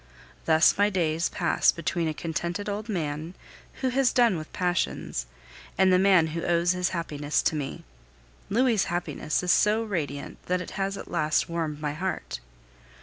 [0.45, 3.35] Thus my days pass between a contented old man,
[3.81, 5.27] who has done with passions,
[5.77, 7.83] and the man who owes his happiness to me.
[8.49, 12.39] Louis' happiness is so radiant that it has at last warmed my heart.